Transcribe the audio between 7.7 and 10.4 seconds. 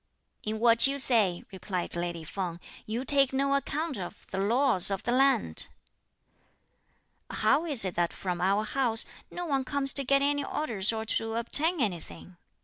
it that from our house, no one comes to get